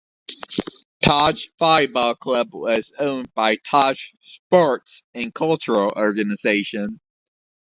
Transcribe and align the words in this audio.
Taj 1.03 1.43
volleyball 1.59 2.17
club 2.17 2.55
was 2.55 2.91
owned 2.97 3.31
by 3.35 3.57
Taj 3.57 4.07
sports 4.23 5.03
and 5.13 5.31
cultural 5.31 5.93
organization. 5.95 6.99